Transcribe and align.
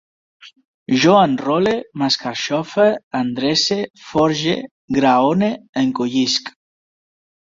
Jo 1.01 1.17
enrole, 1.25 1.73
m'escarxofe, 2.03 2.87
endrece, 3.41 3.77
forge, 4.07 4.57
graone, 4.99 5.51
encollisc 5.83 6.51